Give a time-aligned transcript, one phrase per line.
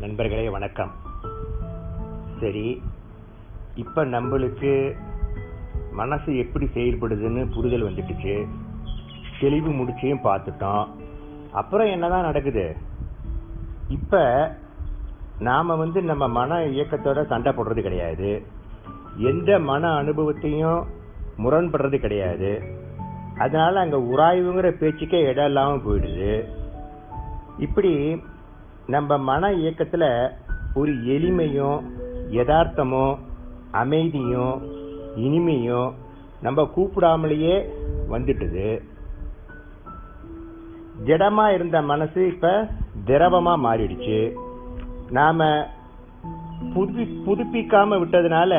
[0.00, 0.90] நண்பர்களே வணக்கம்.
[2.40, 2.82] சரி
[3.74, 4.96] இப்ப நம்மளுக்கு
[5.92, 8.46] மனசு எப்படி செயல்படுதுன்னு புரிதல் வந்துட்டுச்சு.
[9.40, 10.88] தெளிவு முடிச்சையும் பார்த்துட்டோம்.
[11.52, 12.76] அப்புறம் என்னதான் நடக்குது?
[13.88, 14.56] இப்ப
[15.38, 18.42] நாம வந்து நம்ம மன இயக்கத்தோட சண்டை போடுறது கிடையாது.
[19.16, 20.86] எந்த மன அனுபவத்தையும்
[21.38, 22.62] முரண்படுறது கிடையாது.
[23.38, 26.44] அதனால அங்க உராய்வுங்கிற பேச்சுக்கே இடம் இல்லாமல் போயிடுது.
[27.58, 28.22] இப்படி
[28.86, 30.10] நம்ம மன இயக்கத்தில்
[30.74, 31.78] ஒரு எளிமையும்
[32.30, 33.18] யதார்த்தமும்
[33.72, 34.62] அமைதியும்
[35.16, 35.92] இனிமையும்
[36.40, 37.56] நம்ம கூப்பிடாமலேயே
[38.10, 38.68] வந்துட்டுது.
[41.06, 42.68] ஜடமாக இருந்த மனசு இப்போ
[43.04, 44.20] திரவமாக மாறிடுச்சு.
[45.10, 45.42] நாம்
[46.74, 48.52] புதுப்பி புதுப்பிக்காமல் விட்டதுனால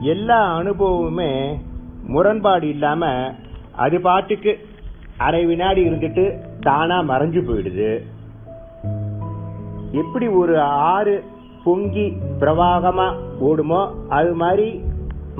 [0.00, 1.60] எல்லா அனுபவமுமே
[2.06, 3.34] முரண்பாடு இல்லாமல்
[3.76, 4.68] அது பாட்டுக்கு
[5.16, 6.24] அரை வினாடி இருந்துட்டு
[6.60, 7.90] தானாக மறைஞ்சு போயிடுது.
[10.00, 10.54] எப்படி ஒரு
[10.92, 11.14] ஆறு
[11.64, 12.06] பொங்கி
[12.40, 13.06] பிரவாகமா
[13.48, 14.68] ஓடுமோ அது மாதிரி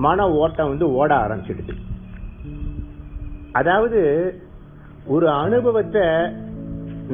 [0.05, 1.75] மன ஓட்டம் வந்து ஓட ஆரம்பிச்சிடுது.
[3.53, 4.00] அதாவது
[5.14, 6.06] ஒரு அனுபவத்தை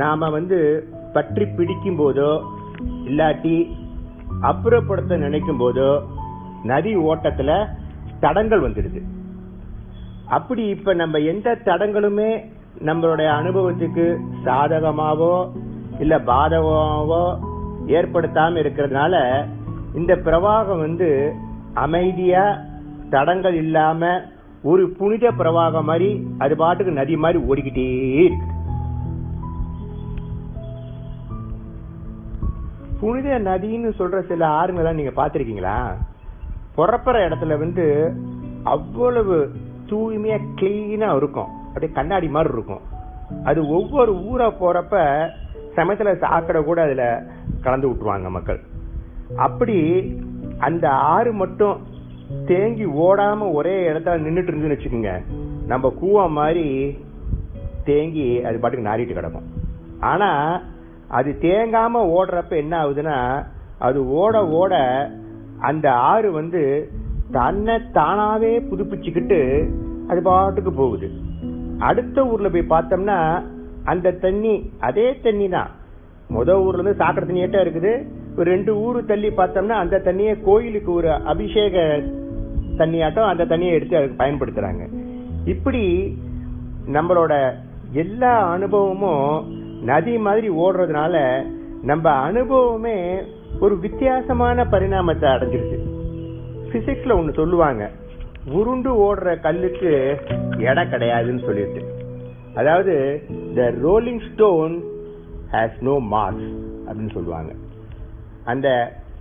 [0.00, 0.58] நாம வந்து
[1.14, 2.30] பற்றி பிடிக்கும் போதோ
[3.08, 3.56] இல்லாட்டி
[4.50, 5.90] அப்புறப்படுத்த நினைக்கும் போதோ
[6.70, 7.50] நதி ஓட்டத்துல
[8.24, 9.00] தடங்கள் வந்துடுது.
[10.36, 12.30] அப்படி இப்ப நம்ம எந்த தடங்களுமே
[12.88, 14.06] நம்மளுடைய அனுபவத்துக்கு
[14.46, 15.34] சாதகமாவோ
[15.98, 17.38] இல்ல பாதகமாவோ
[17.86, 19.44] ஏற்படுத்தாம இருக்கிறதுனால
[19.94, 21.32] இந்த பிரவாகம் வந்து
[21.74, 22.58] அமைதியா
[23.10, 24.20] தடங்கள் இல்லாம
[24.62, 28.46] ஒரு புனித பிரவாகம் மாதிரி அது பாட்டுக்கு நதி மாதிரி ஓடிக்கிட்டே இருக்கு.
[33.00, 35.92] புனித நதின்னு சொல்ற சில ஆறுங்களாம் நீங்க பாத்திருக்கீங்களா
[36.74, 38.14] புறப்புற இடத்துல வந்து
[38.62, 39.52] அவ்வளவு
[39.86, 41.50] தூய்மையா கிளீனா இருக்கும்.
[41.66, 42.80] அப்படியே கண்ணாடி மாதிரி இருக்கும்.
[43.44, 45.30] அது ஒவ்வொரு ஊரா போறப்ப
[45.76, 47.04] சமயத்துல சாக்கடை கூட அதுல
[47.60, 48.60] கலந்து விட்டுருவாங்க மக்கள்.
[49.36, 49.78] அப்படி
[50.58, 51.76] அந்த ஆறு மட்டும்
[52.46, 55.12] தேங்கி ஓடாம ஒரே இடத்துல நின்றுட்டு இருந்துன்னு வச்சுக்கோங்க
[55.66, 56.98] நம்ம கூவம் மாதிரி
[57.84, 59.48] தேங்கி அது பாட்டுக்கு நாரிட்டு கிடக்கும்.
[60.00, 60.30] ஆனா
[61.08, 63.46] அது தேங்காம ஓடுறப்ப என்ன ஆகுதுன்னா
[63.78, 64.74] அது ஓட ஓட
[65.60, 66.90] அந்த ஆறு வந்து
[67.30, 69.68] தன்னை தானாவே புதுப்பிச்சுக்கிட்டு
[70.08, 71.10] அது பாட்டுக்கு போகுது.
[71.78, 73.18] அடுத்த ஊர்ல போய் பார்த்தோம்னா
[73.84, 75.70] அந்த தண்ணி அதே தண்ணி தான்
[76.30, 78.06] முத ஊர்ல இருந்து சாக்கடை தண்ணியாட்டம் இருக்குது.
[78.36, 82.02] ஒரு ரெண்டு ஊரு தள்ளி பார்த்தோம்னா அந்த தண்ணியை கோயிலுக்கு ஒரு அபிஷேக
[82.78, 84.88] தண்ணியாட்டம் அந்த தண்ணியை எடுத்து அதுக்கு பயன்படுத்துறாங்க.
[85.44, 86.18] இப்படி
[86.92, 87.54] நம்மளோட
[87.92, 91.44] எல்லா அனுபவமும் நதி மாதிரி ஓடுறதுனால
[91.82, 93.20] நம்ம அனுபவமே
[93.60, 95.78] ஒரு வித்தியாசமான பரிணாமத்தை அடைஞ்சிருச்சு.
[96.72, 97.90] பிசிக்ஸ்ல ஒன்று சொல்லுவாங்க.
[98.52, 100.16] உருண்டு ஓடுற கல்லுக்கு
[100.58, 101.82] எடை கிடையாதுன்னு சொல்லிட்டு.
[102.54, 103.22] அதாவது
[103.54, 104.74] the rolling stone
[105.52, 106.44] has no moss
[106.86, 107.52] அப்படின்னு சொல்லுவாங்க.
[108.44, 108.68] அந்த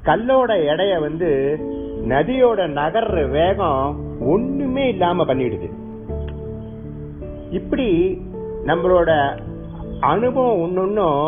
[0.05, 1.29] கல்லோட எடைய வந்து
[2.07, 3.83] நதியோட நகர்ற வேகம்
[4.33, 5.69] ஒண்ணுமே இல்லாம பண்ணிடுது.
[7.51, 7.87] இப்படி
[8.65, 9.11] நம்மளோட
[9.99, 11.23] அனுபவம் ஒன்னொன்னும்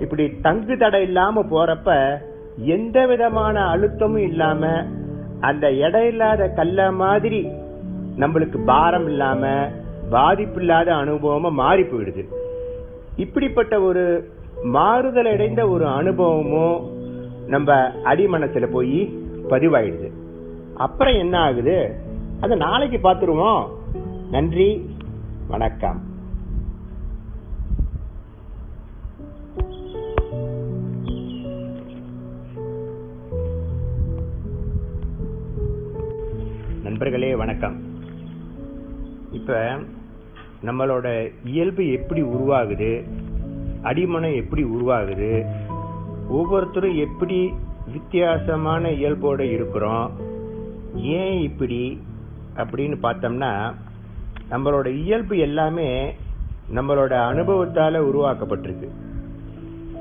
[0.00, 1.90] இப்படி தங்கு தடை இல்லாம போறப்ப
[2.76, 4.72] எந்த விதமான அழுத்தமும் இல்லாம
[5.40, 7.40] அந்த எடை இல்லாத கல்ல மாதிரி
[8.18, 9.44] நம்மளுக்கு பாரம் இல்லாம
[10.10, 12.24] பாதிப்பு இல்லாத அனுபவமா மாறி போயிடுது.
[13.16, 14.32] இப்படிப்பட்ட ஒரு
[14.62, 16.92] மாறுதல் அடைந்த ஒரு அனுபவமும்
[17.46, 20.12] நம்ம அடிமனசுல போய் பதிவாயிடுது.
[20.74, 21.94] அப்புறம் என்ன ஆகுது?
[22.40, 23.68] அதை நாளைக்கு பார்த்துருவோம்.
[24.30, 24.96] நன்றி
[25.48, 26.12] வணக்கம்.
[36.82, 37.82] நண்பர்களே வணக்கம்.
[39.32, 39.78] இப்போ
[40.64, 43.04] நம்மளோட இயல்பு எப்படி உருவாகுது?
[43.82, 45.46] அடிமனம் எப்படி உருவாகுது?
[46.28, 47.54] ஒவ்வொருத்தரும் எப்படி
[47.92, 50.10] வித்தியாசமான இயல்போடு இருக்கிறோம்?
[50.94, 52.00] ஏன் இப்படி?
[52.56, 53.74] அப்படின்னு பார்த்தோம்னா
[54.50, 56.14] நம்மளோட இயல்பு எல்லாமே
[56.74, 58.88] நம்மளோட அனுபவத்தால உருவாக்கப்பட்டிருக்கு.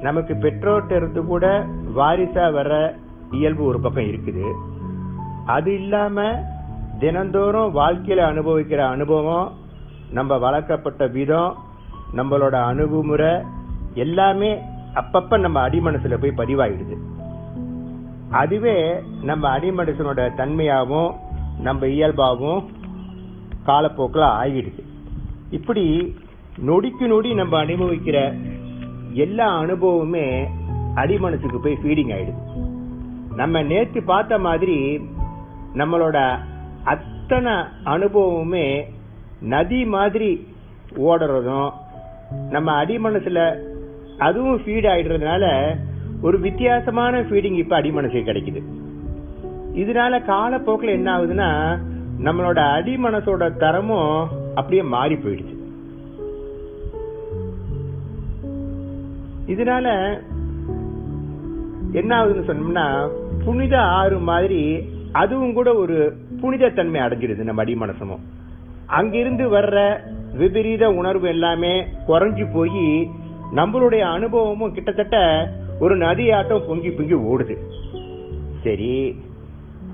[0.02, 2.96] நமக்கு பெற்றோர்கிட்ட இருந்து கூட வாரிசா வர
[3.32, 4.54] இயல்பு ஒரு பக்கம் இருக்குது.
[5.46, 6.44] அது இல்லாம
[7.00, 9.62] தினந்தோறும் வாழ்க்கையில அனுபவிக்கிற அனுபவம்
[10.12, 11.58] நம்ம வளர்க்கப்பட்ட விதம்
[12.16, 13.42] நம்மளோட அணுகுமுறை
[13.94, 14.60] எல்லாமே
[14.94, 16.98] அப்பப்ப நம்ம அடிமனசுல போய் பதிவாயிடுது.
[18.30, 21.16] அதுவே நம்ம அடிமனுஷனோட தன்மையாகவும்
[21.60, 22.66] நம்ம இயல்பாகவும்
[23.64, 24.84] காலப்போக்கில் ஆகிடுது.
[25.50, 26.16] இப்படி
[26.68, 28.42] நொடிக்கு நொடி நம்ம அனுபவிக்கிற
[29.12, 30.48] எல்லா அனுபவமுமே
[30.96, 32.62] அடிமனசுக்கு போய் ஃபீடிங் ஆயிடுது.
[33.36, 35.00] நம்ம நேற்று பார்த்த மாதிரி
[35.74, 36.40] நம்மளோட
[36.84, 37.54] அத்தனை
[37.86, 38.84] அனுபவமுமே
[39.44, 40.48] நதி மாதிரி
[40.98, 41.72] ஓடுறதும்
[42.50, 43.40] நம்ம அடிமனசுல
[44.18, 45.76] அதுவும் ஃபீட் ஆயிடுறதுனால
[46.22, 48.62] ஒரு வித்தியாசமான ஃபீடிங் இப்ப அடிமனசுக்கு கிடைக்குது.
[49.74, 51.50] இதனால காலப்போக்கில் என்ன ஆகுதுன்னா
[52.24, 55.56] நம்மளோட அடிமனசோட தரமும் அப்படியே மாறி போயிடுச்சு.
[59.48, 59.88] இதனால
[61.92, 63.10] என்ன ஆகுதுன்னு சொன்னோம்னா
[63.46, 68.24] புனித ஆறு மாதிரி அதுவும் கூட ஒரு புனித தன்மை அடைஞ்சிருது நம்ம அடிமனசமும்
[68.98, 69.78] அங்கிருந்து வர்ற
[70.34, 71.74] விபரீத உணர்வு எல்லாமே
[72.08, 72.88] குறைஞ்சு போய்
[73.56, 75.18] நம்மளுடைய அனுபவமும் கிட்டத்தட்ட
[75.80, 77.56] ஒரு நதியாட்டம் பொங்கி பொங்கி ஓடுது.
[78.64, 78.96] சரி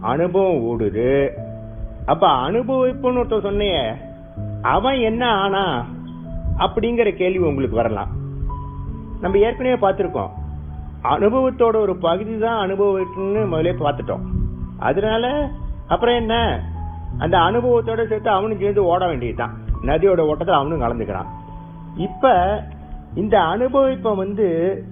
[0.01, 1.30] அனுபவம் ஓடுது.
[2.06, 3.84] அப்ப அனுபவிப்புன்னு ஒருத்தர் சொன்னியே
[4.62, 5.63] அவன் என்ன ஆனா
[6.57, 8.12] அப்படிங்கிற கேள்வி உங்களுக்கு வரலாம்.
[9.22, 10.31] நம்ம ஏற்கனவே பார்த்துருக்கோம்.
[11.04, 14.25] அனுபவத்தோட ஒரு பகுதி தான் அனுபவத்துன்னு முதலே பார்த்துட்டோம்.
[14.80, 15.50] அதனால
[15.88, 16.36] அப்புறம் என்ன?
[17.17, 19.57] அந்த அனுபவத்தோட சேர்த்து அவனும் சேர்ந்து ஓட வேண்டியதுதான்.
[19.81, 21.25] நதியோட ஓட்டத்தில் அவனும் கலந்துக்கிறான்.
[21.95, 22.33] இப்ப
[23.15, 24.83] இந்த அனுபவிப்பை வந்து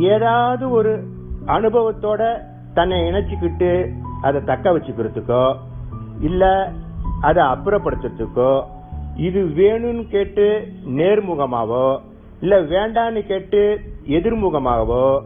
[0.00, 1.04] ஏதாவது ஒரு
[1.46, 2.42] அனுபவத்தோட
[2.74, 3.88] தன்னை இணைச்சிக்கிட்டு
[4.22, 5.56] அதை தக்க வச்சுக்கிறதுக்கோ
[6.20, 6.72] இல்ல
[7.20, 8.62] அதை அப்புறப்படுத்துறதுக்கோ
[9.16, 11.98] இது வேணும்னு கேட்டு நேர்முகமாவோ
[12.40, 15.20] இல்ல வேண்டான்னு கேட்டு எதிர்முகமாகவோ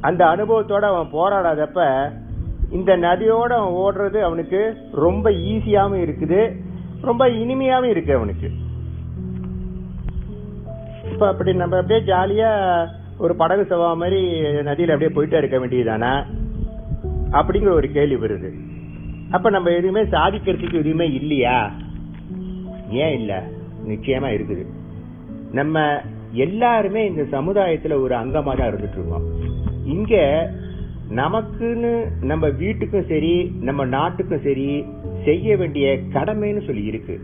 [0.00, 2.10] அந்த அனுபவத்தோட அவன் போராடாதப்ப
[2.70, 6.56] இந்த நதியோட அவன் ஓடுறது அவனுக்கு ரொம்ப ஈஸியாகவும் இருக்குது.
[7.00, 8.50] ரொம்ப இனிமையாகவும் இருக்கு அவனுக்கு.
[11.12, 16.24] இப்போ அப்படி நம்ம அப்படியே ஜாலியாக ஒரு படகு சவா மாதிரி நதியில் அப்படியே போயிட்டே இருக்க வேண்டியதுதானா?
[17.32, 18.54] அப்படிங்கிற ஒரு கேள்வி வருது.
[19.30, 21.70] அப்போ நம்ம எதுவுமே சாதிக்கிறதுக்கு எதுவுமே இல்லையா?
[22.90, 23.36] ஏன் இல்லை?
[23.88, 24.66] நிச்சயமா இருக்குது.
[25.52, 26.02] நம்ம
[26.32, 29.26] எல்லாருமே இந்த சமுதாயத்தில் ஒரு அங்கமாக தான் இருந்துட்டு இருக்கோம்.
[29.84, 30.46] இங்கே
[31.16, 34.84] நமக்குன்னு நம்ம வீட்டுக்கும் சரி நம்ம நாட்டுக்கும் சரி
[35.24, 37.20] செய்ய வேண்டிய கடமைன்னு சொல்லி இருக்கு.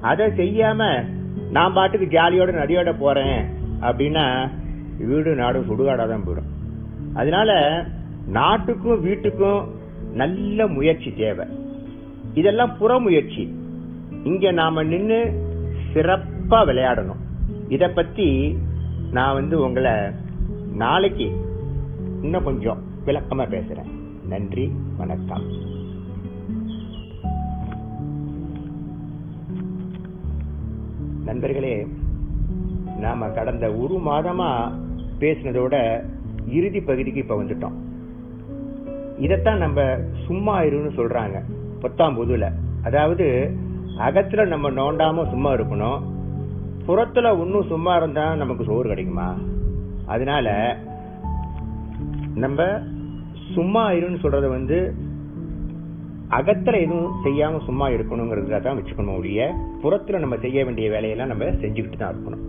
[0.00, 1.04] அதை செய்யாம
[1.50, 3.38] நான் பாட்டுக்கு ஜாலியோட நதியோட போறேன்
[3.80, 4.50] அப்படின்னா
[4.98, 6.50] வீடு நாடும் சுடுகாடாக தான் போயிடும்.
[7.14, 7.50] அதனால
[8.26, 9.66] நாட்டுக்கும் வீட்டுக்கும்
[10.12, 11.46] நல்ல முயற்சி தேவை.
[12.34, 13.44] இதெல்லாம் புற முயற்சி
[14.24, 15.20] இங்க நாம நின்று
[15.94, 17.22] சிறப்பா விளையாடணும்.
[17.68, 18.58] இதை பத்தி
[19.12, 19.92] நான் வந்து உங்களை
[20.74, 21.28] நாளைக்கு
[22.22, 23.86] இன்னும் கொஞ்சம் விளக்கமாக பேசுகிறேன்
[24.28, 25.42] நன்றி வணக்கம்.
[31.24, 31.86] நண்பர்களே
[33.00, 34.72] நாம் கடந்த ஒரு மாதமாக
[35.20, 36.04] பேசினதோட
[36.48, 37.72] இறுதி பகுதிக்கு இப்ப வந்துட்டோம்.
[39.20, 41.42] இதத்தான் நம்ம சும்மா இருன்னு சொல்கிறாங்க
[41.80, 42.52] பத்தாம் பொதுல
[42.82, 43.56] அதாவது
[43.98, 46.02] அகத்தில் நம்ம நோண்டாமல் சும்மா இருக்கணும்.
[46.86, 49.34] புறத்தில் இன்னும் சும்மா இருந்தால் நமக்கு சோறு கிடைக்குமா?
[50.06, 50.76] அதனால
[52.34, 52.80] நம்ம
[53.54, 54.94] சும்மா இருன்னு சொல்றது வந்து
[56.30, 61.96] அகத்துல எதுவும் செய்யாம சும்மா இருக்கணுங்கிறதுல தான் வச்சுக்கணும் ஒழிய புறத்துல நம்ம செய்ய வேண்டிய வேலையெல்லாம் நம்ம செஞ்சுக்கிட்டு
[61.96, 62.44] தான் இருக்கணும்.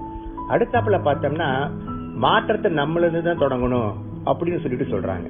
[0.50, 1.72] அடுத்தாப்புல பார்த்தோம்னா
[2.14, 3.92] மாற்றத்தை நம்மளது தான் தொடங்கணும்
[4.26, 5.28] அப்படின்னு சொல்லிட்டு சொல்றாங்க.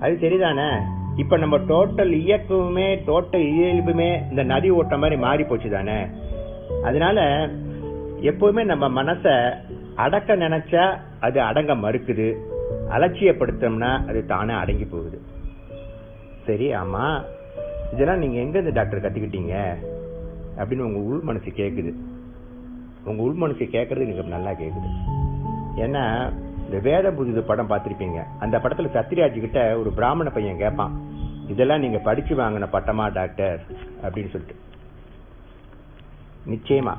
[0.00, 0.68] அது சரிதானே?
[1.16, 6.06] இப்ப நம்ம டோட்டல் இயக்கமுமே டோட்டல் இயல்புமே இந்த நதி ஓட்டம் மாதிரி மாறி போச்சு தானே?
[6.84, 7.48] அதனால
[8.20, 9.54] எப்பவுமே நம்ம மனச
[9.94, 12.36] அடக்க நினைச்சா அது அடங்க மறுக்குது.
[12.90, 15.20] அலட்சியப்படுத்தோம்னா அது தானே அடங்கி போகுது.
[16.46, 17.24] சரி ஆமா.
[17.92, 19.74] இதெல்லாம் நீங்க எங்க இருந்து டாக்டர் கத்துக்கிட்டீங்க?
[20.56, 21.94] அப்படின்னு உங்க உள் மனசு கேக்குது.
[23.04, 24.88] உங்க உள் மனசு கேட்கறது எனக்கு நல்லா கேக்குது.
[25.76, 26.32] ஏன்னா
[26.64, 28.24] இந்த வேத புதிது படம் பார்த்துருப்பீங்க.
[28.38, 31.00] அந்த படத்துல சத்யராஜ் கிட்ட ஒரு பிராமண பையன் கேட்பான்
[31.48, 33.60] இதெல்லாம் நீங்க படிச்சு வாங்கின பட்டமா டாக்டர்?
[34.02, 34.54] அப்படின்னு சொல்லிட்டு.
[36.46, 36.94] நிச்சயமா.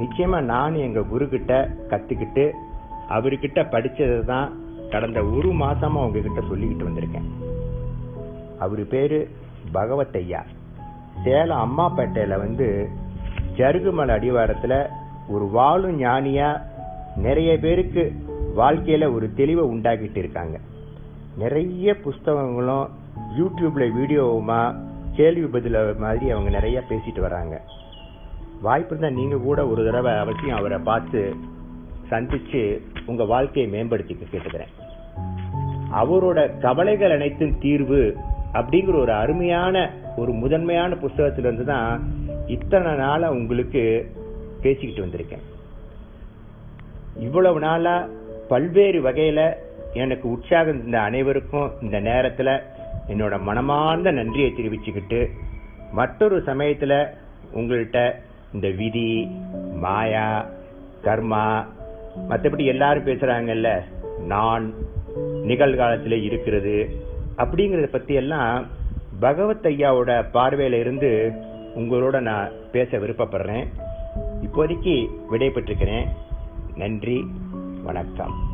[0.00, 2.50] நிச்சயமா நானும் எங்க குரு கிட்ட கத்துக்கிட்டு
[3.08, 7.28] அவர்கிட்ட படிச்சது தான் கடந்த ஒரு மாசமா உங்ககிட்ட சொல்லிக்கிட்டு வந்திருக்கேன்.
[8.58, 9.30] அவரு பேரு
[9.74, 10.44] பகவத்தையா
[11.24, 12.88] சேலம் அம்மாப்பேட்டையில வந்து
[13.56, 14.88] ஜருகுமலை அடிவாரத்துல
[15.28, 16.62] ஒரு வாழும் ஞானியா
[17.16, 18.12] நிறைய பேருக்கு
[18.56, 20.58] வாழ்க்கையில ஒரு தெளிவை உண்டாக்கிட்டு இருக்காங்க.
[21.36, 22.88] நிறைய புஸ்தகங்களும்
[23.38, 24.74] யூடியூப்ல வீடியோவுமா
[25.12, 27.62] கேள்வி பதில மாதிரி அவங்க நிறைய பேசிட்டு வராங்க.
[28.62, 31.34] வாய்ப்பு இருந்தால் நீங்கள் கூட ஒரு தடவை அவசியம் அவரை பார்த்து
[32.10, 34.77] சந்திச்சு உங்கள் வாழ்க்கையை மேம்படுத்தி கேட்டுக்கிறேன்.
[35.98, 38.02] அவரோட கவலைகள் அனைத்தும் தீர்வு
[38.52, 39.76] அப்படிங்கிற ஒரு அருமையான
[40.16, 41.92] ஒரு முதன்மையான புஸ்தகத்திலிருந்து தான்
[42.46, 43.82] இத்தனை நாளா உங்களுக்கு
[44.62, 45.44] பேசிக்கிட்டு வந்திருக்கேன்.
[47.18, 48.08] இவ்வளவு நாளா
[48.48, 49.40] பல்வேறு வகையில
[49.94, 52.50] எனக்கு உற்சாகம் இந்த அனைவருக்கும் இந்த நேரத்துல
[53.08, 55.20] என்னோட மனமார்ந்த நன்றியை தெரிவிச்சுக்கிட்டு
[55.92, 56.94] மற்றொரு சமயத்துல
[57.54, 58.00] உங்கள்கிட்ட
[58.52, 59.08] இந்த விதி
[59.80, 60.26] மாயா
[61.04, 61.44] கர்மா
[62.30, 63.68] மற்றபடி எல்லாரும் பேசுறாங்கல்ல
[64.26, 64.64] நான்
[65.20, 67.02] நிகழ்காலத்துல இருக்கிறது.
[67.36, 68.66] அப்படிங்கறத பத்தி எல்லாம்
[69.20, 71.32] பகவத் ஐயாவோட பார்வையில இருந்து
[71.76, 73.66] உங்களோட நான் பேச விருப்பப்படுறேன்.
[74.42, 76.06] இப்போதைக்கு விடைபெற்றிருக்கிறேன்.
[76.74, 77.24] நன்றி.
[77.84, 78.47] வணக்கம்.